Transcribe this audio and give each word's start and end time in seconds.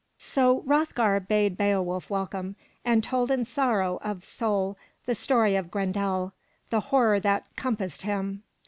''So 0.35 0.61
Hroth'gar 0.61 1.19
bade 1.19 1.55
Beowulf 1.55 2.09
welcome, 2.09 2.55
and 2.83 3.03
told 3.03 3.29
in 3.29 3.45
sorrow 3.45 3.99
of 4.03 4.25
soul 4.25 4.75
the 5.05 5.13
story 5.13 5.55
of 5.55 5.69
Grendel, 5.69 6.33
the 6.71 6.79
horror 6.89 7.19
that 7.19 7.45
compassed 7.55 8.01
him. 8.01 8.41